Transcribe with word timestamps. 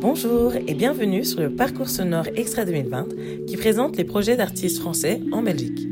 Bonjour 0.00 0.54
et 0.54 0.74
bienvenue 0.74 1.24
sur 1.24 1.40
le 1.40 1.50
Parcours 1.50 1.88
Sonore 1.88 2.26
Extra 2.36 2.64
2020 2.64 3.08
qui 3.48 3.56
présente 3.56 3.96
les 3.96 4.04
projets 4.04 4.36
d'artistes 4.36 4.78
français 4.78 5.20
en 5.32 5.42
Belgique. 5.42 5.88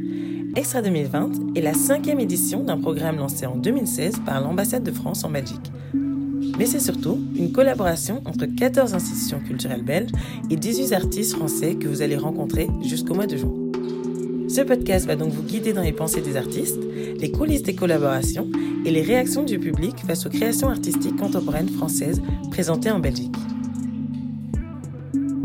Extra 0.55 0.83
2020 0.83 1.57
est 1.57 1.61
la 1.61 1.75
cinquième 1.75 2.21
édition 2.21 2.63
d'un 2.63 2.79
programme 2.79 3.17
lancé 3.17 3.47
en 3.47 3.57
2016 3.57 4.21
par 4.25 4.41
l'ambassade 4.41 4.85
de 4.85 4.93
France 4.93 5.25
en 5.25 5.31
Belgique. 5.31 5.73
Mais 6.59 6.67
c'est 6.67 6.81
surtout 6.81 7.19
une 7.37 7.53
collaboration 7.53 8.23
entre 8.25 8.47
14 8.47 8.95
institutions 8.95 9.41
culturelles 9.41 9.85
belges 9.85 10.11
et 10.51 10.57
18 10.57 10.93
artistes 10.93 11.37
français 11.37 11.75
que 11.75 11.89
vous 11.89 12.03
allez 12.03 12.17
rencontrer 12.17 12.69
jusqu'au 12.83 13.15
mois 13.15 13.27
de 13.27 13.37
juin. 13.37 13.53
Ce 14.49 14.63
podcast 14.63 15.07
va 15.07 15.17
donc 15.17 15.33
vous 15.33 15.43
guider 15.43 15.73
dans 15.73 15.83
les 15.83 15.93
pensées 15.93 16.21
des 16.21 16.37
artistes, 16.37 16.79
les 17.19 17.31
coulisses 17.31 17.63
des 17.63 17.75
collaborations 17.75 18.49
et 18.85 18.91
les 18.91 19.03
réactions 19.03 19.45
du 19.45 19.59
public 19.59 19.95
face 20.07 20.27
aux 20.27 20.31
créations 20.31 20.69
artistiques 20.69 21.17
contemporaines 21.17 21.69
françaises 21.69 22.21
présentées 22.51 22.91
en 22.91 22.99
Belgique. 22.99 23.37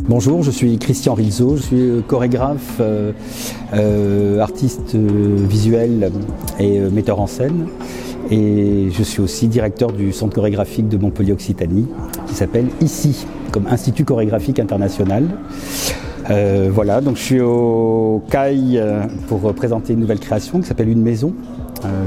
Bonjour, 0.07 0.43
je 0.43 0.51
suis 0.51 0.77
Christian 0.77 1.15
Rizzo, 1.15 1.57
je 1.57 1.61
suis 1.63 2.03
chorégraphe, 2.07 2.77
euh, 2.79 3.11
euh, 3.73 4.39
artiste 4.39 4.93
euh, 4.93 5.35
visuel 5.39 6.11
et 6.59 6.79
metteur 6.79 7.19
en 7.19 7.25
scène. 7.25 7.67
Et 8.31 8.89
je 8.91 9.03
suis 9.03 9.21
aussi 9.21 9.47
directeur 9.47 9.91
du 9.91 10.11
centre 10.11 10.33
chorégraphique 10.33 10.87
de 10.87 10.97
Montpellier-Occitanie, 10.97 11.87
qui 12.27 12.35
s'appelle 12.35 12.67
ICI, 12.81 13.25
comme 13.51 13.67
Institut 13.67 14.03
chorégraphique 14.03 14.59
international. 14.59 15.27
voilà, 16.27 17.01
donc 17.01 17.17
je 17.17 17.21
suis 17.21 17.41
au 17.41 18.23
CAI 18.31 18.81
pour 19.27 19.53
présenter 19.53 19.93
une 19.93 19.99
nouvelle 19.99 20.19
création 20.19 20.59
qui 20.59 20.67
s'appelle 20.67 20.89
Une 20.89 21.03
maison, 21.03 21.33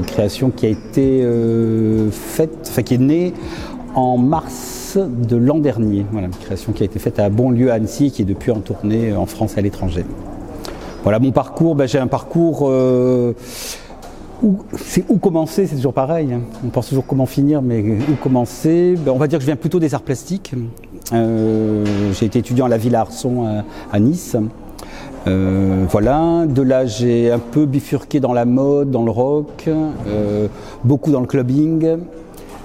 création 0.07 0.49
qui 0.49 0.65
a 0.65 0.69
été 0.69 1.25
faite, 2.11 2.67
enfin 2.69 2.83
qui 2.83 2.95
est 2.95 2.97
née 2.97 3.33
en 3.95 4.17
mars 4.17 4.97
de 4.97 5.35
l'an 5.35 5.59
dernier. 5.59 6.05
Voilà, 6.11 6.27
une 6.27 6.33
création 6.33 6.73
qui 6.73 6.83
a 6.83 6.85
été 6.85 6.99
faite 6.99 7.19
à 7.19 7.29
Bonlieu 7.29 7.71
à 7.71 7.75
Annecy 7.75 8.11
qui 8.11 8.23
est 8.23 8.25
depuis 8.25 8.51
en 8.51 8.59
tournée 8.59 9.13
en 9.15 9.25
France 9.25 9.55
et 9.55 9.59
à 9.59 9.61
l'étranger. 9.61 10.05
Voilà 11.03 11.19
mon 11.19 11.31
parcours, 11.31 11.75
ben, 11.75 11.87
j'ai 11.87 11.97
un 11.97 12.07
parcours 12.07 12.67
euh, 12.69 13.33
où, 14.41 14.59
c'est 14.77 15.05
où 15.09 15.17
commencer, 15.17 15.67
c'est 15.67 15.75
toujours 15.75 15.93
pareil. 15.93 16.33
Hein. 16.33 16.41
On 16.65 16.69
pense 16.69 16.89
toujours 16.89 17.05
comment 17.05 17.25
finir, 17.25 17.61
mais 17.61 17.81
où 17.81 18.15
commencer? 18.21 18.95
Ben, 18.97 19.11
On 19.11 19.17
va 19.17 19.27
dire 19.27 19.39
que 19.39 19.43
je 19.43 19.47
viens 19.47 19.55
plutôt 19.55 19.79
des 19.79 19.93
arts 19.93 20.01
plastiques. 20.01 20.53
Euh, 21.13 21.85
j'ai 22.13 22.25
été 22.25 22.39
étudiant 22.39 22.65
à 22.65 22.69
la 22.69 22.77
Villa 22.77 23.01
Arson 23.01 23.63
à, 23.91 23.99
Nice. 23.99 24.35
Euh, 25.27 25.85
voilà, 25.89 26.45
de 26.47 26.61
là 26.61 26.85
j'ai 26.85 27.29
un 27.29 27.39
peu 27.39 27.65
bifurqué 27.65 28.19
dans 28.19 28.31
la 28.31 28.45
mode, 28.45 28.89
dans 28.89 29.03
le 29.03 29.11
rock, 29.11 29.69
beaucoup 30.83 31.11
dans 31.11 31.19
le 31.19 31.27
clubbing, 31.27 31.97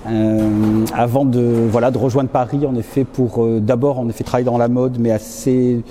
euh, 0.06 0.84
avant 0.95 1.25
de, 1.25 1.67
voilà, 1.70 1.91
de 1.91 1.98
rejoindre 1.98 2.28
Paris, 2.28 2.67
en 2.67 2.75
effet, 2.77 3.05
pour 3.05 3.42
euh, 3.42 3.61
d'abord 3.61 3.98
en 3.98 4.08
effet 4.08 4.22
travailler 4.22 4.45
dans 4.45 4.58
la 4.58 4.69
mode, 4.69 4.98
mais 5.00 5.11
assez, 5.11 5.83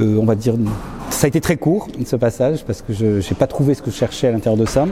euh, 0.00 0.18
on 0.20 0.24
va 0.24 0.34
dire, 0.34 0.54
ça 1.18 1.24
a 1.24 1.28
été 1.28 1.40
très 1.40 1.56
court 1.56 1.88
ce 2.06 2.14
passage 2.14 2.64
parce 2.64 2.80
que 2.80 2.92
je 2.92 3.16
n'ai 3.16 3.36
pas 3.36 3.48
trouvé 3.48 3.74
ce 3.74 3.82
que 3.82 3.90
je 3.90 3.96
cherchais 3.96 4.28
à 4.28 4.30
l'intérieur 4.30 4.56
de 4.56 4.66
ça. 4.66 4.86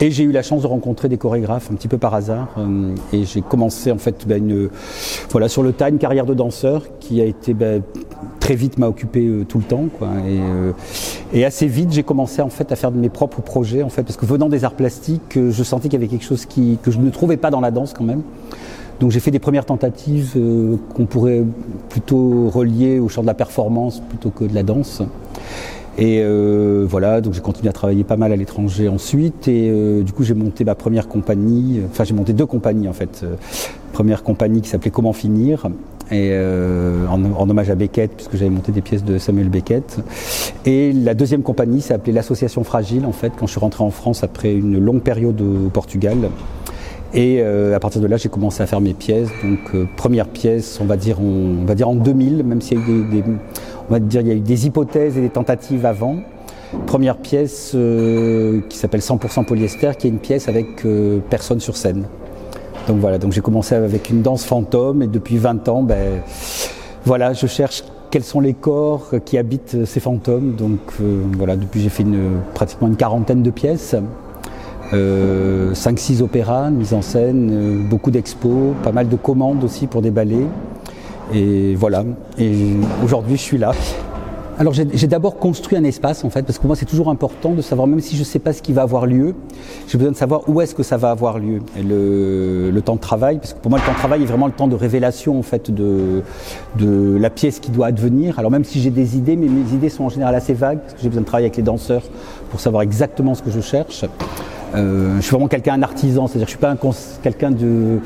Et 0.00 0.10
j'ai 0.10 0.24
eu 0.24 0.32
la 0.32 0.42
chance 0.42 0.62
de 0.62 0.66
rencontrer 0.66 1.10
des 1.10 1.18
chorégraphes 1.18 1.70
un 1.70 1.74
petit 1.74 1.88
peu 1.88 1.98
par 1.98 2.14
hasard. 2.14 2.48
Euh, 2.56 2.94
et 3.12 3.24
j'ai 3.24 3.42
commencé 3.42 3.92
en 3.92 3.98
fait 3.98 4.26
ben, 4.26 4.38
une, 4.38 4.70
voilà, 5.28 5.50
sur 5.50 5.62
le 5.62 5.72
tas 5.72 5.90
une 5.90 5.98
carrière 5.98 6.24
de 6.24 6.32
danseur 6.32 6.84
qui 7.00 7.20
a 7.20 7.26
été 7.26 7.52
ben, 7.52 7.82
très 8.40 8.54
vite 8.54 8.78
m'a 8.78 8.88
occupé 8.88 9.26
euh, 9.26 9.44
tout 9.44 9.58
le 9.58 9.64
temps. 9.64 9.84
Et, 10.26 10.38
euh, 10.40 10.72
et, 11.34 11.44
assez 11.44 11.66
vite 11.66 11.92
j'ai 11.92 12.02
commencé 12.02 12.40
en 12.40 12.48
fait 12.48 12.72
à 12.72 12.76
faire 12.76 12.90
de 12.90 12.98
mes 12.98 13.10
propres 13.10 13.42
projets 13.42 13.82
en 13.82 13.90
fait 13.90 14.04
parce 14.04 14.16
que 14.16 14.24
venant 14.24 14.48
des 14.48 14.64
arts 14.64 14.72
plastiques, 14.74 15.36
je 15.36 15.62
sentais 15.62 15.90
qu'il 15.90 16.00
y 16.00 16.02
avait 16.02 16.10
quelque 16.10 16.24
chose 16.24 16.46
qui, 16.46 16.78
que 16.82 16.90
je 16.90 16.98
ne 16.98 17.10
trouvais 17.10 17.36
pas 17.36 17.50
dans 17.50 17.60
la 17.60 17.70
danse 17.70 17.92
quand 17.92 18.04
même. 18.04 18.22
Donc 19.00 19.10
j'ai 19.10 19.20
fait 19.20 19.30
des 19.30 19.38
premières 19.38 19.64
tentatives 19.64 20.38
qu'on 20.94 21.06
pourrait 21.06 21.42
plutôt 21.88 22.48
relier 22.50 22.98
au 22.98 23.08
champ 23.08 23.22
de 23.22 23.26
la 23.26 23.34
performance 23.34 24.00
plutôt 24.00 24.30
que 24.30 24.44
de 24.44 24.54
la 24.54 24.62
danse. 24.62 25.02
Et 25.98 26.20
euh, 26.22 26.86
voilà, 26.88 27.20
donc 27.20 27.34
j'ai 27.34 27.42
continué 27.42 27.68
à 27.68 27.72
travailler 27.72 28.04
pas 28.04 28.16
mal 28.16 28.32
à 28.32 28.36
l'étranger 28.36 28.88
ensuite. 28.88 29.48
Et 29.48 29.68
euh, 29.70 30.02
du 30.02 30.12
coup, 30.12 30.24
j'ai 30.24 30.34
monté 30.34 30.64
ma 30.64 30.74
première 30.74 31.08
compagnie. 31.08 31.80
Enfin, 31.90 32.04
j'ai 32.04 32.14
monté 32.14 32.32
deux 32.32 32.46
compagnies 32.46 32.88
en 32.88 32.92
fait. 32.92 33.20
Euh, 33.22 33.34
première 33.92 34.22
compagnie 34.22 34.62
qui 34.62 34.70
s'appelait 34.70 34.90
Comment 34.90 35.12
finir, 35.12 35.68
en, 36.10 37.50
hommage 37.50 37.70
à 37.70 37.74
Beckett, 37.74 38.12
puisque 38.16 38.36
j'avais 38.36 38.50
monté 38.50 38.72
des 38.72 38.80
pièces 38.80 39.04
de 39.04 39.18
Samuel 39.18 39.50
Beckett. 39.50 39.98
Et 40.64 40.92
la 40.92 41.14
deuxième 41.14 41.42
compagnie 41.42 41.82
s'appelait 41.82 42.12
l'Association 42.12 42.64
Fragile, 42.64 43.04
en 43.04 43.12
fait, 43.12 43.32
quand 43.38 43.46
je 43.46 43.52
suis 43.52 43.60
rentré 43.60 43.84
en 43.84 43.90
France 43.90 44.24
après 44.24 44.54
une 44.54 44.78
longue 44.78 45.02
période 45.02 45.40
au 45.40 45.68
Portugal. 45.68 46.16
Et 47.12 47.42
à 47.42 47.80
partir 47.80 48.00
de 48.00 48.06
là, 48.06 48.16
j'ai 48.16 48.28
commencé 48.28 48.62
à 48.62 48.66
faire 48.66 48.80
mes 48.80 48.94
pièces. 48.94 49.28
Donc, 49.42 49.86
première 49.96 50.28
pièce, 50.28 50.78
on 50.80 50.84
va 50.84 50.96
dire, 50.96 51.18
en 51.20 51.94
2000, 51.94 52.44
même 52.44 52.60
s'il 52.60 52.78
y 52.78 52.82
a 52.82 52.84
eu 52.84 53.04
des 53.04 53.24
on 53.90 53.94
va 53.94 53.98
dire, 53.98 54.20
il 54.20 54.28
y 54.28 54.30
a 54.30 54.34
eu 54.34 54.40
des 54.40 54.66
hypothèses 54.66 55.18
et 55.18 55.20
des 55.20 55.30
tentatives 55.30 55.84
avant. 55.84 56.18
Première 56.86 57.16
pièce 57.16 57.72
euh, 57.74 58.60
qui 58.68 58.78
s'appelle 58.78 59.00
100% 59.00 59.44
polyester, 59.44 59.90
qui 59.98 60.06
est 60.06 60.10
une 60.10 60.20
pièce 60.20 60.48
avec 60.48 60.84
euh, 60.86 61.18
personne 61.28 61.58
sur 61.58 61.76
scène. 61.76 62.04
Donc 62.86 62.98
voilà, 63.00 63.18
donc 63.18 63.32
j'ai 63.32 63.40
commencé 63.40 63.74
avec 63.74 64.08
une 64.08 64.22
danse 64.22 64.44
fantôme 64.44 65.02
et 65.02 65.08
depuis 65.08 65.36
20 65.36 65.68
ans, 65.68 65.82
ben, 65.82 66.22
voilà, 67.04 67.32
je 67.32 67.48
cherche 67.48 67.82
quels 68.12 68.22
sont 68.22 68.40
les 68.40 68.54
corps 68.54 69.10
qui 69.24 69.38
habitent 69.38 69.84
ces 69.84 69.98
fantômes. 69.98 70.54
Donc 70.54 70.78
euh, 71.00 71.22
voilà, 71.36 71.56
depuis 71.56 71.80
j'ai 71.80 71.88
fait 71.88 72.06
pratiquement 72.54 72.86
une 72.86 72.96
quarantaine 72.96 73.42
de 73.42 73.50
pièces. 73.50 73.96
5-6 74.92 76.22
opéras, 76.22 76.70
mise 76.70 76.94
en 76.94 77.02
scène, 77.02 77.86
beaucoup 77.88 78.10
d'expos, 78.10 78.74
pas 78.82 78.92
mal 78.92 79.08
de 79.08 79.16
commandes 79.16 79.64
aussi 79.64 79.86
pour 79.86 80.02
des 80.02 80.10
ballets. 80.10 80.46
Et 81.32 81.74
voilà. 81.76 82.04
Et 82.38 82.74
aujourd'hui, 83.04 83.36
je 83.36 83.42
suis 83.42 83.58
là. 83.58 83.72
Alors 84.60 84.74
j'ai 84.74 85.06
d'abord 85.06 85.38
construit 85.38 85.78
un 85.78 85.84
espace 85.84 86.22
en 86.22 86.28
fait, 86.28 86.42
parce 86.42 86.58
que 86.58 86.60
pour 86.60 86.68
moi 86.68 86.76
c'est 86.76 86.84
toujours 86.84 87.08
important 87.08 87.52
de 87.52 87.62
savoir, 87.62 87.88
même 87.88 88.00
si 88.00 88.14
je 88.14 88.20
ne 88.20 88.26
sais 88.26 88.38
pas 88.38 88.52
ce 88.52 88.60
qui 88.60 88.74
va 88.74 88.82
avoir 88.82 89.06
lieu, 89.06 89.34
j'ai 89.88 89.96
besoin 89.96 90.12
de 90.12 90.16
savoir 90.18 90.46
où 90.50 90.60
est-ce 90.60 90.74
que 90.74 90.82
ça 90.82 90.98
va 90.98 91.10
avoir 91.10 91.38
lieu. 91.38 91.60
Le, 91.82 92.78
temps 92.84 92.96
de 92.96 93.00
travail, 93.00 93.38
parce 93.38 93.54
que 93.54 93.58
pour 93.58 93.70
moi 93.70 93.78
le 93.78 93.86
temps 93.86 93.92
de 93.92 93.96
travail 93.96 94.22
est 94.22 94.26
vraiment 94.26 94.46
le 94.46 94.52
temps 94.52 94.68
de 94.68 94.74
révélation 94.74 95.38
en 95.38 95.42
fait 95.42 95.70
de, 95.70 96.22
de 96.78 97.16
la 97.18 97.30
pièce 97.30 97.58
qui 97.58 97.70
doit 97.70 97.86
advenir. 97.86 98.38
Alors 98.38 98.50
même 98.50 98.64
si 98.64 98.82
j'ai 98.82 98.90
des 98.90 99.16
idées, 99.16 99.36
mais 99.36 99.48
mes 99.48 99.72
idées 99.72 99.88
sont 99.88 100.04
en 100.04 100.10
général 100.10 100.34
assez 100.34 100.52
vagues, 100.52 100.80
parce 100.80 100.92
que 100.92 101.00
j'ai 101.00 101.08
besoin 101.08 101.22
de 101.22 101.26
travailler 101.26 101.46
avec 101.46 101.56
les 101.56 101.62
danseurs 101.62 102.02
pour 102.50 102.60
savoir 102.60 102.82
exactement 102.82 103.34
ce 103.34 103.42
que 103.42 103.50
je 103.50 103.62
cherche. 103.62 104.04
Euh, 104.74 105.16
je 105.16 105.20
suis 105.20 105.30
vraiment 105.30 105.48
quelqu'un, 105.48 105.74
un 105.74 105.82
artisan, 105.82 106.26
c'est-à-dire 106.26 106.46
je 106.46 106.50
suis 106.50 106.58
pas 106.58 106.70
quelqu'un 107.22 107.50
de 107.50 107.98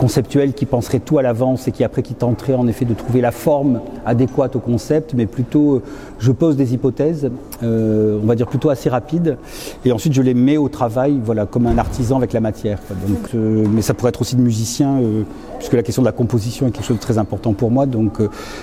conceptuel 0.00 0.54
qui 0.54 0.64
penserait 0.64 0.98
tout 0.98 1.18
à 1.18 1.22
l'avance 1.22 1.68
et 1.68 1.72
qui 1.72 1.84
après 1.84 2.00
qui 2.00 2.14
tenterait 2.14 2.54
en 2.54 2.66
effet 2.66 2.86
de 2.86 2.94
trouver 2.94 3.20
la 3.20 3.32
forme 3.32 3.82
adéquate 4.06 4.56
au 4.56 4.58
concept, 4.58 5.12
mais 5.12 5.26
plutôt 5.26 5.74
euh, 5.74 5.82
je 6.18 6.32
pose 6.32 6.56
des 6.56 6.72
hypothèses, 6.72 7.30
euh, 7.62 8.18
on 8.22 8.26
va 8.26 8.34
dire 8.34 8.46
plutôt 8.46 8.70
assez 8.70 8.88
rapides, 8.88 9.36
et 9.84 9.92
ensuite 9.92 10.14
je 10.14 10.22
les 10.22 10.32
mets 10.32 10.56
au 10.56 10.70
travail, 10.70 11.20
voilà, 11.22 11.44
comme 11.44 11.66
un 11.66 11.76
artisan 11.76 12.16
avec 12.16 12.32
la 12.32 12.40
matière. 12.40 12.78
Euh, 13.34 13.66
mais 13.70 13.82
ça 13.82 13.92
pourrait 13.92 14.08
être 14.08 14.22
aussi 14.22 14.36
de 14.36 14.40
musicien, 14.40 15.02
puisque 15.58 15.74
la 15.74 15.82
question 15.82 16.00
de 16.00 16.06
la 16.06 16.12
composition 16.12 16.66
est 16.66 16.70
quelque 16.70 16.86
chose 16.86 16.96
de 16.96 17.02
très 17.02 17.18
important 17.18 17.52
pour 17.52 17.70
moi. 17.70 17.84
Donc, 17.84 18.20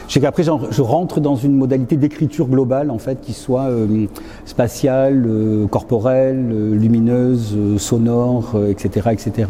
je 0.07 0.81
rentre 0.81 1.19
dans 1.19 1.35
une 1.35 1.53
modalité 1.53 1.97
d'écriture 1.97 2.47
globale 2.47 2.89
en 2.89 2.97
fait, 2.97 3.21
qui 3.21 3.33
soit 3.33 3.69
spatiale, 4.45 5.27
corporelle, 5.69 6.71
lumineuse, 6.71 7.55
sonore, 7.77 8.59
etc., 8.67 9.09
etc. 9.11 9.49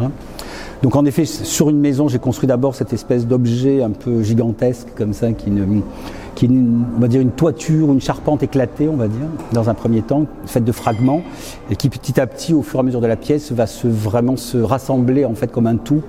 Donc 0.83 0.95
en 0.95 1.05
effet, 1.05 1.25
sur 1.25 1.69
une 1.69 1.79
maison, 1.79 2.07
j'ai 2.07 2.19
construit 2.19 2.47
d'abord 2.47 2.75
cette 2.75 2.93
espèce 2.93 3.25
d'objet 3.25 3.81
un 3.81 3.89
peu 3.89 4.21
gigantesque 4.21 4.87
comme 4.95 5.13
ça, 5.13 5.31
qui, 5.33 5.49
est 5.49 6.45
une, 6.45 6.85
va 6.99 7.07
une 7.07 7.31
toiture, 7.31 7.91
une 7.91 8.01
charpente 8.01 8.43
éclatée, 8.43 8.87
on 8.87 8.95
va 8.95 9.07
dire, 9.07 9.25
dans 9.53 9.69
un 9.69 9.73
premier 9.73 10.03
temps, 10.03 10.25
faite 10.45 10.65
de 10.65 10.71
fragments, 10.71 11.23
et 11.71 11.75
qui 11.75 11.89
petit 11.89 12.19
à 12.19 12.27
petit, 12.27 12.53
au 12.53 12.61
fur 12.61 12.77
et 12.77 12.81
à 12.81 12.83
mesure 12.83 13.01
de 13.01 13.07
la 13.07 13.15
pièce, 13.15 13.51
va 13.51 13.65
se, 13.65 13.87
vraiment 13.87 14.37
se 14.37 14.57
rassembler 14.57 15.25
en 15.25 15.33
fait 15.33 15.51
comme 15.51 15.65
un 15.65 15.77
tout, 15.77 16.03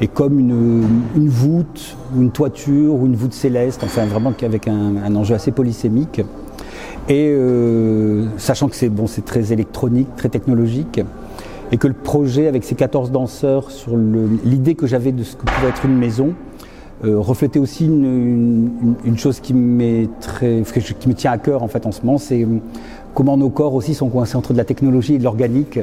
et 0.00 0.06
comme 0.06 0.38
une, 0.38 1.28
voûte, 1.28 1.96
ou 2.14 2.22
une 2.22 2.30
toiture, 2.30 2.94
ou 2.94 3.06
une 3.06 3.16
voûte 3.16 3.32
céleste, 3.32 3.82
enfin 3.82 4.06
vraiment 4.06 4.32
avec 4.42 4.68
un, 4.68 5.14
enjeu 5.16 5.34
assez 5.34 5.50
polysémique. 5.50 6.20
Et 7.08 7.32
euh, 7.34 8.26
sachant 8.36 8.68
que 8.68 8.76
c'est 8.76 8.88
bon, 8.88 9.06
c'est 9.06 9.24
très 9.24 9.52
électronique, 9.52 10.08
très 10.16 10.28
technologique, 10.28 11.00
et 11.72 11.76
que 11.76 11.88
le 11.88 11.94
projet 11.94 12.46
avec 12.46 12.64
ces 12.64 12.74
14 12.74 13.10
danseurs 13.10 13.70
sur 13.70 13.96
l'idée 13.96 14.74
que 14.74 14.86
j'avais 14.86 15.12
de 15.12 15.22
ce 15.22 15.36
que 15.36 15.44
pouvait 15.44 15.68
être 15.68 15.84
une 15.84 15.96
maison 15.96 16.34
euh, 17.04 17.18
reflétait 17.18 17.58
aussi 17.58 17.84
une, 17.84 19.18
chose 19.18 19.40
qui, 19.40 19.52
me 19.52 20.06
tient 21.12 21.30
à 21.30 21.38
cœur 21.38 21.62
en 21.62 21.68
fait 21.68 21.84
en 21.84 21.92
ce 21.92 22.00
moment, 22.02 22.16
c'est 22.16 22.46
comment 23.14 23.36
nos 23.36 23.50
corps 23.50 23.74
aussi 23.74 23.92
sont 23.92 24.08
coincés 24.08 24.36
entre 24.36 24.54
de 24.54 24.58
la 24.58 24.64
technologie 24.64 25.14
et 25.14 25.18
de 25.18 25.24
l'organique. 25.24 25.78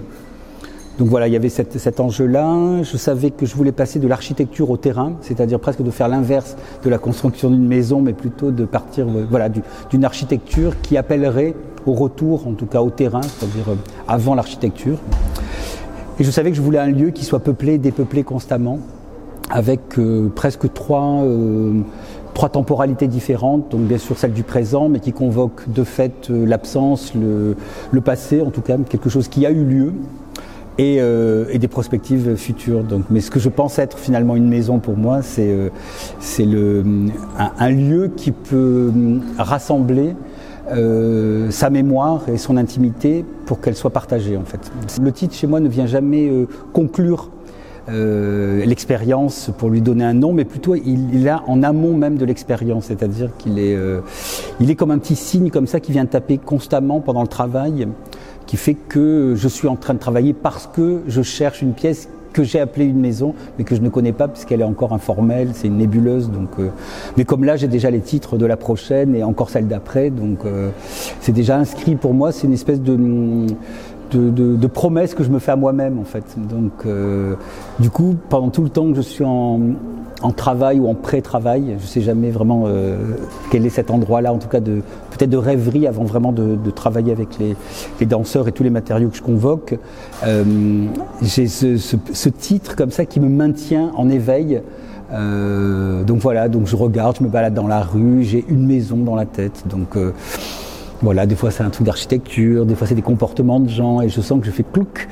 Donc 0.97 1.07
voilà, 1.07 1.27
il 1.27 1.33
y 1.33 1.35
avait 1.35 1.49
cet 1.49 1.99
enjeu-là. 1.99 2.83
Je 2.83 2.97
savais 2.97 3.31
que 3.31 3.45
je 3.45 3.55
voulais 3.55 3.71
passer 3.71 3.99
de 3.99 4.07
l'architecture 4.07 4.69
au 4.69 4.77
terrain, 4.77 5.13
c'est-à-dire 5.21 5.59
presque 5.59 5.81
de 5.81 5.91
faire 5.91 6.07
l'inverse 6.07 6.55
de 6.83 6.89
la 6.89 6.97
construction 6.97 7.49
d'une 7.49 7.67
maison, 7.67 8.01
mais 8.01 8.13
plutôt 8.13 8.51
de 8.51 8.65
partir 8.65 9.07
voilà, 9.29 9.49
d'une 9.49 10.05
architecture 10.05 10.79
qui 10.81 10.97
appellerait 10.97 11.55
au 11.85 11.93
retour, 11.93 12.47
en 12.47 12.53
tout 12.53 12.67
cas 12.67 12.81
au 12.81 12.89
terrain, 12.89 13.21
c'est-à-dire 13.21 13.69
euh, 13.69 13.75
avant 14.07 14.35
l'architecture. 14.35 14.97
Et 16.19 16.23
je 16.23 16.29
savais 16.29 16.51
que 16.51 16.57
je 16.57 16.61
voulais 16.61 16.79
un 16.79 16.91
lieu 16.91 17.09
qui 17.09 17.25
soit 17.25 17.39
peuplé, 17.39 17.79
dépeuplé 17.79 18.23
constamment, 18.23 18.79
avec 19.49 19.97
euh, 19.97 20.29
presque 20.33 20.71
trois, 20.71 21.21
euh, 21.23 21.81
trois 22.35 22.49
temporalités 22.49 23.07
différentes, 23.07 23.71
donc 23.71 23.81
bien 23.81 23.97
sûr 23.97 24.17
celle 24.17 24.33
du 24.33 24.43
présent, 24.43 24.89
mais 24.89 24.99
qui 24.99 25.11
convoque 25.11 25.67
de 25.67 25.83
fait 25.83 26.29
l'absence, 26.29 27.13
le, 27.15 27.55
passé, 28.01 28.41
en 28.41 28.51
tout 28.51 28.61
cas 28.61 28.77
quelque 28.77 29.09
chose 29.09 29.27
qui 29.27 29.45
a 29.45 29.51
eu 29.51 29.63
lieu. 29.63 29.93
Et, 30.79 30.99
des 31.59 31.67
perspectives 31.67 32.35
futures. 32.35 32.83
Donc, 32.83 33.03
mais 33.11 33.21
ce 33.21 33.29
que 33.29 33.39
je 33.39 33.49
pense 33.49 33.77
être 33.77 33.99
finalement 33.99 34.35
une 34.35 34.49
maison 34.49 34.79
pour 34.79 34.97
moi, 34.97 35.21
c'est 35.21 35.69
un, 37.59 37.69
lieu 37.69 38.11
qui 38.17 38.31
peut 38.31 38.91
rassembler 39.37 40.15
euh, 40.71 41.51
sa 41.51 41.69
mémoire 41.69 42.29
et 42.29 42.37
son 42.37 42.55
intimité 42.55 43.25
pour 43.45 43.59
qu'elle 43.59 43.75
soit 43.75 43.89
partagée 43.89 44.37
en 44.37 44.45
fait. 44.45 44.71
Le 45.01 45.11
titre 45.11 45.35
chez 45.35 45.45
moi 45.45 45.59
ne 45.59 45.67
vient 45.67 45.87
jamais 45.87 46.29
euh, 46.29 46.47
conclure 46.71 47.31
euh, 47.89 48.63
l'expérience 48.63 49.51
pour 49.57 49.69
lui 49.69 49.81
donner 49.81 50.05
un 50.05 50.13
nom, 50.13 50.31
mais 50.31 50.45
plutôt 50.45 50.75
il, 50.75 51.17
est 51.17 51.23
là 51.25 51.43
en 51.47 51.63
amont 51.63 51.97
même 51.97 52.15
de 52.15 52.23
l'expérience, 52.23 52.85
c'est-à-dire 52.85 53.29
qu'il 53.37 53.59
est, 53.59 53.77
il 54.61 54.71
est 54.71 54.75
comme 54.75 54.91
un 54.91 54.99
petit 54.99 55.17
signe 55.17 55.49
comme 55.49 55.67
ça 55.67 55.81
qui 55.81 55.91
vient 55.91 56.05
taper 56.05 56.37
constamment 56.37 57.01
pendant 57.01 57.23
le 57.23 57.27
travail, 57.27 57.89
qui 58.45 58.55
fait 58.55 58.75
que 58.75 59.33
je 59.35 59.47
suis 59.49 59.67
en 59.67 59.75
train 59.75 59.95
de 59.95 59.99
travailler 59.99 60.31
parce 60.31 60.67
que 60.67 61.01
je 61.07 61.21
cherche 61.21 61.61
une 61.61 61.73
pièce 61.73 62.07
que 62.33 62.43
j'ai 62.43 62.59
appelée 62.59 62.85
une 62.85 62.99
maison, 62.99 63.33
mais 63.57 63.63
que 63.63 63.75
je 63.75 63.81
ne 63.81 63.89
connais 63.89 64.11
pas 64.11 64.27
puisqu'elle 64.27 64.61
est 64.61 64.65
encore 64.65 64.93
informelle, 64.93 65.49
c'est 65.53 65.67
une 65.67 65.77
nébuleuse. 65.77 66.29
Donc, 66.29 66.49
euh, 66.59 66.69
mais 67.17 67.23
comme 67.23 67.43
là, 67.43 67.55
j'ai 67.55 67.67
déjà 67.67 67.89
les 67.89 68.01
titres 68.01 68.37
de 68.37 68.45
la 68.45 68.57
prochaine 68.57 69.15
et 69.15 69.23
encore 69.23 69.49
celle 69.49 69.67
d'après, 69.67 70.09
donc 70.09 70.39
euh, 70.45 70.69
c'est 71.21 71.31
déjà 71.31 71.57
inscrit 71.57 71.95
pour 71.95 72.13
moi. 72.13 72.31
C'est 72.31 72.47
une 72.47 72.53
espèce 72.53 72.81
de 72.81 72.97
de, 74.15 74.67
promesses 74.67 75.13
que 75.13 75.23
je 75.23 75.29
me 75.29 75.39
fais 75.39 75.51
à 75.51 75.55
moi-même 75.55 75.99
en 75.99 76.03
fait. 76.03 76.23
Donc 76.37 76.71
euh, 76.85 77.35
du 77.79 77.89
coup, 77.89 78.15
pendant 78.29 78.49
tout 78.49 78.63
le 78.63 78.69
temps 78.69 78.89
que 78.89 78.95
je 78.95 79.01
suis 79.01 79.23
en, 79.23 79.59
travail 80.35 80.79
ou 80.79 80.87
en 80.87 80.95
pré-travail, 80.95 81.75
je 81.77 81.83
ne 81.83 81.87
sais 81.87 82.01
jamais 82.01 82.31
vraiment 82.31 82.63
euh, 82.65 83.15
quel 83.51 83.65
est 83.65 83.69
cet 83.69 83.91
endroit-là, 83.91 84.31
en 84.31 84.37
tout 84.37 84.47
cas 84.47 84.61
de 84.61 84.81
peut-être 85.11 85.29
de 85.29 85.37
rêverie 85.37 85.85
avant 85.85 86.05
vraiment 86.05 86.31
de, 86.31 86.57
travailler 86.71 87.11
avec 87.11 87.27
les, 87.39 88.05
danseurs 88.05 88.47
et 88.47 88.51
tous 88.51 88.63
les 88.63 88.69
matériaux 88.69 89.09
que 89.09 89.17
je 89.17 89.21
convoque. 89.21 89.77
Euh, 90.25 90.43
j'ai 91.21 91.47
ce, 91.47 92.29
titre 92.29 92.75
comme 92.75 92.91
ça 92.91 93.05
qui 93.05 93.19
me 93.19 93.29
maintient 93.29 93.91
en 93.95 94.09
éveil. 94.09 94.61
donc 95.11 96.19
voilà, 96.19 96.47
donc 96.47 96.67
je 96.67 96.75
regarde, 96.75 97.17
je 97.19 97.23
me 97.23 97.29
balade 97.29 97.53
dans 97.53 97.67
la 97.67 97.81
rue, 97.81 98.23
j'ai 98.23 98.45
une 98.47 98.65
maison 98.65 98.97
dans 98.97 99.15
la 99.15 99.25
tête. 99.25 99.63
Donc 99.67 99.97
voilà, 101.03 101.25
des 101.25 101.35
fois 101.35 101.51
c'est 101.51 101.63
un 101.63 101.69
truc 101.69 101.85
d'architecture, 101.85 102.65
des 102.65 102.75
fois 102.75 102.87
c'est 102.87 102.95
des 102.95 103.01
comportements 103.01 103.59
de 103.59 103.69
gens, 103.69 104.01
et 104.01 104.09
je 104.09 104.21
sens 104.21 104.39
que 104.39 104.45
je 104.45 104.51
fais 104.51 104.63
clouc, 104.63 105.07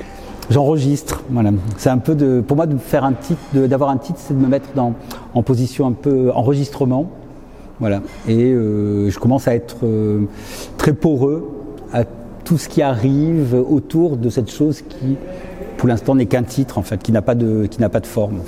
j'enregistre. 0.50 1.22
Voilà. 1.30 1.52
C'est 1.78 1.90
un 1.90 2.00
peu 2.00 2.16
de, 2.16 2.42
pour 2.42 2.58
moi 2.58 2.66
de 2.66 2.78
faire 2.78 3.04
un 3.04 3.14
titre, 3.14 3.42
d'avoir 3.54 3.90
un 3.90 3.98
titre, 3.98 4.18
c'est 4.20 4.34
de 4.34 4.40
me 4.42 4.48
mettre 4.48 4.70
en 4.80 5.44
position 5.44 5.86
un 5.88 5.92
peu 5.92 6.32
enregistrement. 6.32 7.12
Voilà. 7.82 8.02
Et 8.28 8.52
euh, 8.52 9.10
je 9.10 9.20
commence 9.20 9.48
à 9.48 9.56
être 9.56 9.78
euh, 9.84 10.22
très 10.78 10.94
poreux 10.94 11.50
à 11.92 12.04
tout 12.46 12.60
ce 12.60 12.70
qui 12.70 12.84
arrive 12.84 13.56
autour 13.56 14.18
de 14.18 14.30
cette 14.30 14.52
chose 14.52 14.84
qui, 14.84 15.18
pour 15.78 15.90
l'instant, 15.90 16.14
n'est 16.14 16.28
qu'un 16.28 16.44
titre 16.44 16.78
en 16.78 16.84
fait, 16.84 17.02
qui 17.02 17.12
n'a 17.12 17.24
pas 17.24 17.34
de, 17.36 17.68
forme. 18.04 18.42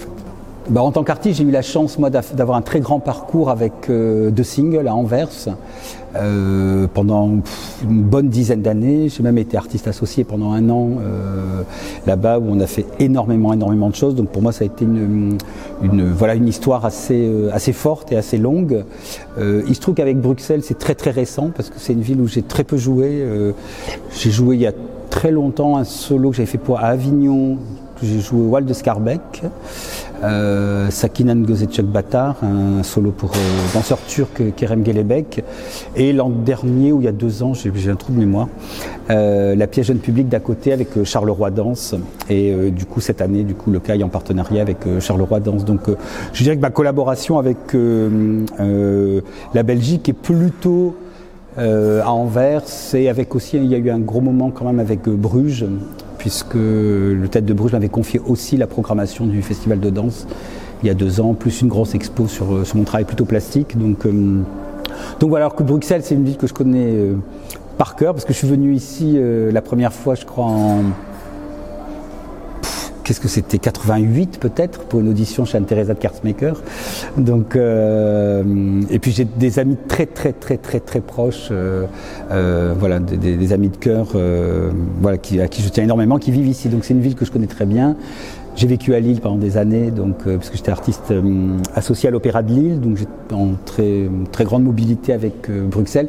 Bah, 0.69 0.81
en 0.81 0.91
tant 0.91 1.03
qu'artiste, 1.03 1.39
j'ai 1.39 1.43
eu 1.43 1.51
la 1.51 1.61
chance 1.61 1.99
moi 1.99 2.09
d'avoir 2.09 2.57
un 2.57 2.61
très 2.61 2.79
grand 2.79 2.99
parcours 2.99 3.49
avec 3.49 3.89
euh, 3.89 4.31
deux 4.31 4.43
singles 4.43 4.87
à 4.87 4.95
Anvers 4.95 5.27
euh, 6.15 6.87
pendant 6.93 7.29
une 7.83 8.01
bonne 8.01 8.29
dizaine 8.29 8.61
d'années. 8.61 9.09
J'ai 9.09 9.23
même 9.23 9.37
été 9.37 9.57
artiste 9.57 9.89
associé 9.89 10.23
pendant 10.23 10.53
un 10.53 10.69
an 10.69 10.91
euh, 11.01 11.63
là-bas 12.07 12.39
où 12.39 12.45
on 12.47 12.61
a 12.61 12.67
fait 12.67 12.85
énormément, 12.99 13.51
énormément 13.51 13.89
de 13.89 13.95
choses. 13.95 14.15
Donc 14.15 14.29
pour 14.29 14.41
moi, 14.41 14.53
ça 14.53 14.63
a 14.63 14.67
été 14.67 14.85
une, 14.85 15.37
une 15.81 16.09
voilà 16.13 16.35
une 16.35 16.47
histoire 16.47 16.85
assez 16.85 17.29
assez 17.51 17.73
forte 17.73 18.13
et 18.13 18.15
assez 18.15 18.37
longue. 18.37 18.85
il 19.37 19.75
se 19.75 19.81
trouve 19.81 19.95
qu'avec 19.95 20.21
Bruxelles, 20.21 20.61
c'est 20.63 20.79
très 20.79 20.95
très 20.95 21.11
récent 21.11 21.51
parce 21.53 21.69
que 21.69 21.75
c'est 21.77 21.91
une 21.91 22.01
ville 22.01 22.21
où 22.21 22.27
j'ai 22.27 22.41
très 22.41 22.63
peu 22.63 22.77
joué. 22.77 23.27
j'ai 24.11 24.31
joué 24.31 24.55
il 24.55 24.61
y 24.61 24.67
a 24.67 24.73
très 25.09 25.31
longtemps 25.31 25.75
un 25.75 25.83
solo 25.83 26.29
que 26.29 26.37
j'avais 26.37 26.47
fait 26.47 26.57
pour 26.57 26.79
à 26.79 26.85
Avignon 26.85 27.57
j'ai 28.03 28.19
joué 28.19 28.45
Wald 28.45 28.67
de 28.67 28.73
Scarbeck, 28.73 29.43
euh, 30.23 30.89
Sakinan 30.89 31.43
Gözetchuk 31.43 31.85
Batar, 31.85 32.37
un 32.43 32.83
solo 32.83 33.11
pour 33.11 33.31
euh, 33.31 33.73
danseur 33.73 33.97
turc 34.07 34.41
Kerem 34.55 34.85
Gelebek, 34.85 35.43
et 35.95 36.13
l'an 36.13 36.29
dernier, 36.29 36.91
ou 36.91 37.01
il 37.01 37.05
y 37.05 37.07
a 37.07 37.11
deux 37.11 37.43
ans, 37.43 37.53
j'ai 37.53 37.89
un 37.89 37.95
trou 37.95 38.13
de 38.13 38.19
mémoire, 38.19 38.47
euh, 39.09 39.55
la 39.55 39.67
pièce 39.67 39.87
jeune 39.87 39.99
public 39.99 40.29
d'à 40.29 40.39
côté 40.39 40.71
avec 40.71 40.97
euh, 40.97 41.03
Charleroi 41.03 41.51
Danse, 41.51 41.95
et 42.29 42.71
du 42.71 42.85
coup 42.85 43.01
cette 43.01 43.21
année, 43.21 43.43
du 43.43 43.53
coup 43.53 43.71
le 43.71 43.79
CAI 43.79 44.03
en 44.03 44.09
partenariat 44.09 44.61
avec 44.61 44.77
Charleroi 44.99 45.39
Danse. 45.39 45.65
Donc 45.65 45.81
je 46.31 46.43
dirais 46.43 46.55
que 46.55 46.61
ma 46.61 46.69
collaboration 46.69 47.37
avec 47.37 47.57
la 47.73 49.63
Belgique 49.63 50.09
est 50.09 50.13
plutôt 50.13 50.95
à 51.57 52.11
Anvers. 52.11 52.63
Et 52.93 53.09
avec 53.09 53.35
aussi 53.35 53.57
il 53.57 53.65
y 53.65 53.75
a 53.75 53.77
eu 53.77 53.89
un 53.89 53.99
gros 53.99 54.21
moment 54.21 54.51
quand 54.51 54.65
même 54.65 54.79
avec 54.79 55.03
Bruges 55.03 55.65
puisque 56.23 56.53
le 56.55 57.27
Tête 57.29 57.43
de 57.43 57.53
Bruges 57.53 57.73
m'avait 57.73 57.89
confié 57.89 58.21
aussi 58.25 58.55
la 58.55 58.65
programmation 58.65 59.25
du 59.25 59.41
festival 59.41 59.81
de 59.81 59.89
danse 59.89 60.25
il 60.81 60.87
y 60.87 60.89
a 60.89 60.93
deux 60.93 61.19
ans, 61.19 61.33
plus 61.33 61.59
une 61.59 61.67
grosse 61.67 61.95
expo 61.95 62.29
sur, 62.29 62.53
euh, 62.53 62.63
mon 62.75 62.85
travail 62.85 63.03
plutôt 63.03 63.25
plastique. 63.25 63.77
Donc, 63.77 64.05
euh, 64.05 64.39
donc 65.19 65.29
voilà, 65.29 65.47
alors 65.47 65.55
que 65.55 65.63
Bruxelles, 65.63 66.01
c'est 66.01 66.15
une 66.15 66.23
ville 66.23 66.37
que 66.37 66.47
je 66.47 66.53
connais 66.53 66.93
euh, 66.93 67.15
par 67.77 67.97
cœur, 67.97 68.13
parce 68.13 68.23
que 68.23 68.31
je 68.31 68.37
suis 68.37 68.47
venu 68.47 68.73
ici 68.73 69.19
la 69.51 69.61
première 69.61 69.91
fois, 69.91 70.15
je 70.15 70.25
crois, 70.25 70.45
en 70.45 70.83
qu'est-ce 73.03 73.19
que 73.19 73.27
c'était 73.27 73.57
88 73.57 74.39
peut-être 74.39 74.81
pour 74.81 75.01
une 75.01 75.09
audition 75.09 75.45
chez 75.45 75.57
Anne-Theresa 75.57 75.93
de 75.93 75.99
Kartsmaker. 75.99 76.61
Donc 77.17 77.55
euh, 77.55 78.81
et 78.89 78.99
puis 78.99 79.11
j'ai 79.11 79.25
des 79.25 79.59
amis 79.59 79.77
très 79.87 80.05
très 80.05 80.33
très 80.33 80.57
très 80.57 80.79
très 80.79 81.01
proches, 81.01 81.49
euh, 81.51 81.85
euh, 82.31 82.73
voilà, 82.77 82.99
des, 82.99 83.53
amis 83.53 83.69
de 83.69 83.77
cœur, 83.77 84.07
voilà, 85.01 85.17
qui, 85.17 85.39
à 85.41 85.47
qui 85.47 85.61
je 85.61 85.69
tiens 85.69 85.83
énormément, 85.83 86.17
qui 86.17 86.31
vivent 86.31 86.47
ici. 86.47 86.69
Donc 86.69 86.85
c'est 86.85 86.93
une 86.93 87.01
ville 87.01 87.15
que 87.15 87.25
je 87.25 87.31
connais 87.31 87.47
très 87.47 87.65
bien. 87.65 87.95
J'ai 88.55 88.67
vécu 88.67 88.93
à 88.93 88.99
Lille 88.99 89.19
pendant 89.19 89.37
des 89.37 89.57
années, 89.57 89.89
donc 89.89 90.23
parce 90.25 90.49
que 90.49 90.57
j'étais 90.57 90.71
artiste 90.71 91.13
associé 91.73 92.09
à 92.09 92.11
l'Opéra 92.11 92.43
de 92.43 92.53
Lille, 92.53 92.79
donc 92.79 92.97
j'étais 92.97 93.33
en 93.33 93.53
très 93.65 94.09
très 94.31 94.43
grande 94.43 94.63
mobilité 94.63 95.11
avec 95.11 95.49
Bruxelles. 95.49 96.07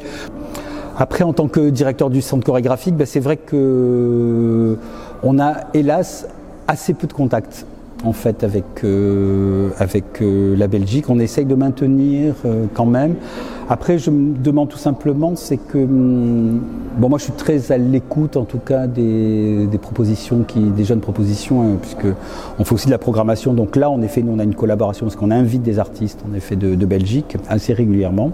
Après, 0.96 1.24
en 1.24 1.32
tant 1.32 1.48
que 1.48 1.70
directeur 1.70 2.08
du 2.08 2.22
centre 2.22 2.44
chorégraphique, 2.44 2.94
ben, 2.94 3.06
c'est 3.06 3.18
vrai 3.18 3.36
que 3.36 4.78
on 5.24 5.40
a 5.40 5.54
hélas 5.72 6.28
assez 6.68 6.94
peu 6.94 7.06
de 7.06 7.12
contacts 7.12 7.66
en 8.04 8.12
fait 8.12 8.44
avec, 8.44 8.64
euh, 8.84 9.70
avec 9.78 10.20
euh, 10.20 10.56
la 10.56 10.66
Belgique. 10.66 11.08
On 11.08 11.18
essaye 11.18 11.44
de 11.44 11.54
maintenir 11.54 12.34
euh, 12.44 12.66
quand 12.74 12.86
même. 12.86 13.14
Après, 13.68 13.98
je 13.98 14.10
me 14.10 14.36
demande 14.36 14.68
tout 14.68 14.78
simplement, 14.78 15.36
c'est 15.36 15.56
que 15.56 15.78
hum, 15.78 16.60
bon, 16.98 17.08
moi 17.08 17.18
je 17.18 17.24
suis 17.24 17.32
très 17.32 17.72
à 17.72 17.78
l'écoute 17.78 18.36
en 18.36 18.44
tout 18.44 18.58
cas 18.58 18.86
des, 18.86 19.66
des, 19.66 19.78
propositions, 19.78 20.44
qui, 20.46 20.60
des 20.60 20.84
jeunes 20.84 21.00
propositions, 21.00 21.62
hein, 21.62 21.76
puisque 21.80 22.06
on 22.58 22.64
fait 22.64 22.74
aussi 22.74 22.86
de 22.86 22.92
la 22.92 22.98
programmation. 22.98 23.54
Donc 23.54 23.76
là, 23.76 23.88
en 23.88 24.02
effet, 24.02 24.22
nous 24.22 24.32
on 24.32 24.38
a 24.38 24.44
une 24.44 24.54
collaboration 24.54 25.06
parce 25.06 25.16
qu'on 25.16 25.30
invite 25.30 25.62
des 25.62 25.78
artistes 25.78 26.22
en 26.30 26.34
effet 26.34 26.56
de, 26.56 26.74
de 26.74 26.86
Belgique 26.86 27.36
assez 27.48 27.72
régulièrement. 27.72 28.32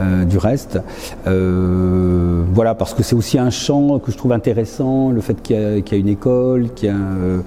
Euh, 0.00 0.24
du 0.24 0.38
reste. 0.38 0.80
Euh, 1.28 2.42
voilà, 2.52 2.74
parce 2.74 2.94
que 2.94 3.04
c'est 3.04 3.14
aussi 3.14 3.38
un 3.38 3.50
champ 3.50 4.00
que 4.00 4.10
je 4.10 4.16
trouve 4.16 4.32
intéressant, 4.32 5.10
le 5.10 5.20
fait 5.20 5.40
qu'il 5.40 5.56
y, 5.56 5.94
a 5.94 5.96
une 5.96 6.08
école, 6.08 6.70
qu'il 6.74 6.88
y, 6.88 6.92
euh, 6.92 7.38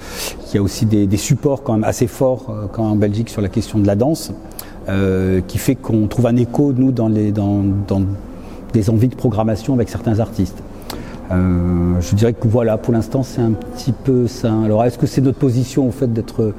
y, 0.54 0.58
a 0.58 0.62
aussi 0.62 0.86
des, 0.86 1.08
des, 1.08 1.18
supports 1.18 1.64
quand 1.64 1.74
même 1.74 1.84
assez 1.84 2.08
forts 2.08 2.54
quand 2.72 2.86
en 2.86 2.96
Belgique 2.96 3.30
sur 3.30 3.42
la 3.42 3.50
question 3.50 3.80
de 3.80 3.88
la 3.88 3.96
danse, 3.96 4.32
qui 5.48 5.58
fait 5.58 5.76
qu'on 5.76 6.08
trouve 6.08 6.28
un 6.28 6.38
écho, 6.38 6.72
nous, 6.72 6.94
dans, 6.94 7.10
les, 7.10 7.34
dans, 7.34 7.64
dans 7.86 8.04
des 8.72 8.90
envies 8.90 9.10
de 9.10 9.16
programmation 9.16 9.74
avec 9.74 9.90
certains 9.90 10.20
artistes. 10.20 10.64
Euh, 11.32 12.00
je 12.00 12.16
dirais 12.16 12.34
que 12.34 12.48
voilà, 12.48 12.78
pour 12.78 12.94
l'instant, 12.94 13.24
c'est 13.24 13.42
un 13.42 13.52
petit 13.52 13.92
peu 13.92 14.28
ça. 14.28 14.54
Alors, 14.64 14.84
est-ce 14.86 14.98
que 14.98 15.08
c'est 15.08 15.22
notre 15.22 15.40
position, 15.40 15.88
au 15.88 15.92
fait, 15.92 16.12
d'être 16.12 16.54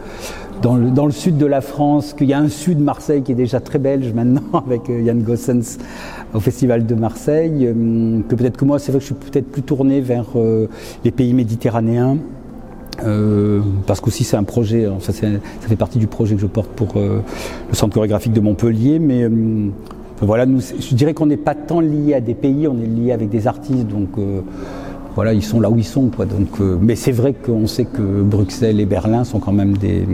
dans 0.62 1.06
le, 1.06 1.12
sud 1.12 1.38
de 1.38 1.46
la 1.46 1.60
France, 1.60 2.14
qu'il 2.14 2.28
y 2.28 2.32
a 2.32 2.38
un 2.38 2.48
sud 2.48 2.80
Marseille 2.80 3.22
qui 3.22 3.32
est 3.32 3.36
déjà 3.36 3.60
très 3.60 3.78
belge 3.78 4.12
maintenant 4.12 4.42
avec 4.66 4.90
euh, 4.90 5.00
Yann 5.00 5.22
Gossens 5.22 5.78
au 6.34 6.40
Festival 6.40 6.86
de 6.86 6.94
Marseille, 6.94 7.66
euh, 7.66 8.20
que 8.28 8.34
peut-être 8.34 8.56
que 8.56 8.64
moi 8.64 8.78
c'est 8.78 8.92
vrai 8.92 8.98
que 8.98 9.06
je 9.06 9.14
suis 9.14 9.30
peut-être 9.30 9.50
plus 9.50 9.62
tourné 9.62 10.00
vers 10.00 10.26
euh, 10.36 10.66
les 11.04 11.10
pays 11.10 11.34
méditerranéens. 11.34 12.18
Euh, 13.04 13.60
parce 13.86 14.00
qu'aussi 14.00 14.24
c'est 14.24 14.36
un 14.36 14.42
projet, 14.42 14.88
ça, 14.98 15.12
ça, 15.12 15.28
fait 15.60 15.76
partie 15.76 16.00
du 16.00 16.08
projet 16.08 16.34
que 16.34 16.40
je 16.40 16.48
porte 16.48 16.70
pour 16.70 16.94
le 16.96 17.22
centre 17.72 17.94
chorégraphique 17.94 18.32
de 18.32 18.40
Montpellier, 18.40 18.98
mais 18.98 19.30
voilà, 20.20 20.46
nous, 20.46 20.60
je 20.60 20.94
dirais 20.96 21.14
qu'on 21.14 21.26
n'est 21.26 21.36
pas 21.36 21.54
tant 21.54 21.78
lié 21.78 22.14
à 22.14 22.20
des 22.20 22.34
pays, 22.34 22.66
on 22.66 22.76
est 22.80 22.86
lié 22.86 23.12
avec 23.12 23.28
des 23.28 23.46
artistes, 23.46 23.86
donc 23.86 24.18
voilà, 25.18 25.32
ils 25.32 25.42
sont 25.42 25.58
là 25.58 25.68
où 25.68 25.76
ils 25.76 25.84
sont. 25.84 26.12
Euh, 26.20 26.78
mais 26.80 26.94
c'est 26.94 27.10
vrai 27.10 27.34
qu'on 27.34 27.66
sait 27.66 27.86
que 27.86 28.22
Bruxelles 28.22 28.78
et 28.78 28.86
Berlin 28.86 29.24
sont 29.24 29.40
quand 29.40 29.50
même 29.50 29.76
des, 29.76 30.06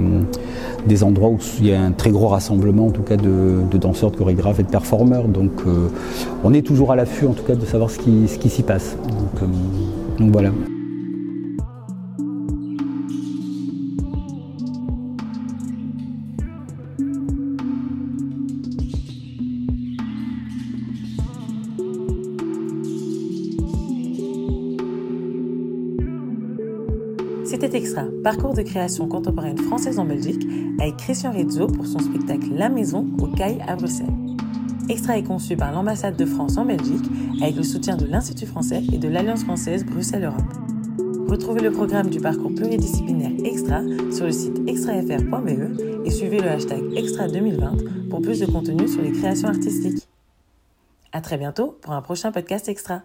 des 0.86 1.04
endroits 1.04 1.28
où 1.28 1.38
il 1.60 1.66
y 1.66 1.74
a 1.74 1.82
un 1.82 1.92
très 1.92 2.08
gros 2.10 2.28
rassemblement, 2.28 2.86
en 2.86 2.90
tout 2.90 3.02
cas, 3.02 3.18
de, 3.18 3.60
danseurs, 3.76 4.12
de 4.12 4.16
chorégraphes 4.16 4.60
et 4.60 4.62
de 4.62 4.70
performeurs. 4.70 5.28
Donc, 5.28 5.50
euh, 5.66 5.88
on 6.42 6.54
est 6.54 6.62
toujours 6.62 6.90
à 6.90 6.96
l'affût, 6.96 7.26
en 7.26 7.34
tout 7.34 7.44
cas, 7.44 7.54
de 7.54 7.66
savoir 7.66 7.90
ce 7.90 7.98
qui, 7.98 8.28
ce 8.28 8.38
qui 8.38 8.48
s'y 8.48 8.62
passe. 8.62 8.96
donc 9.06 9.42
euh, 9.42 10.30
voilà. 10.32 10.52
Extra, 27.74 28.04
parcours 28.22 28.54
de 28.54 28.62
création 28.62 29.08
contemporaine 29.08 29.58
française 29.58 29.98
en 29.98 30.04
Belgique, 30.04 30.46
avec 30.80 30.96
Christian 30.96 31.32
Rizzo 31.32 31.66
pour 31.66 31.86
son 31.86 31.98
spectacle 31.98 32.46
La 32.52 32.68
Maison 32.68 33.04
au 33.20 33.26
CAI 33.26 33.58
à 33.66 33.74
Bruxelles. 33.74 34.06
Extra 34.88 35.18
est 35.18 35.24
conçu 35.24 35.56
par 35.56 35.72
l'ambassade 35.72 36.16
de 36.16 36.24
France 36.24 36.56
en 36.56 36.66
Belgique, 36.66 37.04
avec 37.42 37.56
le 37.56 37.64
soutien 37.64 37.96
de 37.96 38.06
l'Institut 38.06 38.46
français 38.46 38.80
et 38.92 38.98
de 38.98 39.08
l'Alliance 39.08 39.42
française 39.42 39.84
Bruxelles-Europe. 39.84 40.44
Retrouvez 41.26 41.62
le 41.62 41.72
programme 41.72 42.10
du 42.10 42.20
parcours 42.20 42.54
pluridisciplinaire 42.54 43.32
Extra 43.44 43.80
sur 44.12 44.26
le 44.26 44.32
site 44.32 44.60
extrafr.be 44.68 46.04
et 46.04 46.10
suivez 46.10 46.38
le 46.38 46.50
hashtag 46.50 46.80
Extra 46.96 47.26
2020 47.26 48.08
pour 48.08 48.22
plus 48.22 48.38
de 48.38 48.46
contenu 48.46 48.86
sur 48.86 49.02
les 49.02 49.10
créations 49.10 49.48
artistiques. 49.48 50.06
À 51.10 51.20
très 51.20 51.38
bientôt 51.38 51.76
pour 51.80 51.92
un 51.92 52.02
prochain 52.02 52.30
podcast 52.30 52.68
Extra. 52.68 53.02